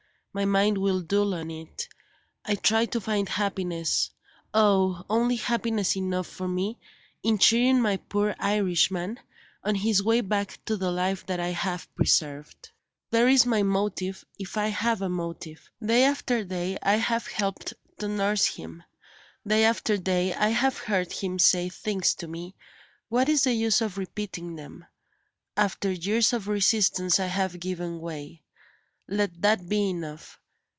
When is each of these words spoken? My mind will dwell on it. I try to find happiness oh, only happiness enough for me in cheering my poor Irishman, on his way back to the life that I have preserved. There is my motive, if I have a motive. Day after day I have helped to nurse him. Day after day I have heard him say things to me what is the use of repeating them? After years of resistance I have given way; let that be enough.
My 0.33 0.45
mind 0.45 0.77
will 0.77 1.01
dwell 1.01 1.33
on 1.33 1.51
it. 1.51 1.89
I 2.45 2.55
try 2.55 2.85
to 2.85 3.01
find 3.01 3.27
happiness 3.27 4.11
oh, 4.53 5.03
only 5.09 5.35
happiness 5.35 5.97
enough 5.97 6.27
for 6.27 6.47
me 6.47 6.77
in 7.21 7.37
cheering 7.37 7.81
my 7.81 7.97
poor 7.97 8.33
Irishman, 8.39 9.19
on 9.61 9.75
his 9.75 10.01
way 10.01 10.21
back 10.21 10.57
to 10.67 10.77
the 10.77 10.89
life 10.89 11.25
that 11.25 11.41
I 11.41 11.49
have 11.49 11.93
preserved. 11.95 12.71
There 13.09 13.27
is 13.27 13.45
my 13.45 13.61
motive, 13.63 14.23
if 14.39 14.55
I 14.55 14.67
have 14.69 15.01
a 15.01 15.09
motive. 15.09 15.69
Day 15.85 16.05
after 16.05 16.45
day 16.45 16.77
I 16.81 16.95
have 16.95 17.27
helped 17.27 17.73
to 17.99 18.07
nurse 18.07 18.45
him. 18.45 18.83
Day 19.45 19.65
after 19.65 19.97
day 19.97 20.33
I 20.33 20.47
have 20.47 20.77
heard 20.77 21.11
him 21.11 21.39
say 21.39 21.67
things 21.67 22.15
to 22.15 22.27
me 22.29 22.55
what 23.09 23.27
is 23.27 23.43
the 23.43 23.53
use 23.53 23.81
of 23.81 23.97
repeating 23.97 24.55
them? 24.55 24.85
After 25.57 25.91
years 25.91 26.31
of 26.31 26.47
resistance 26.47 27.19
I 27.19 27.25
have 27.27 27.59
given 27.59 27.99
way; 27.99 28.43
let 29.07 29.41
that 29.41 29.67
be 29.67 29.89
enough. 29.89 30.37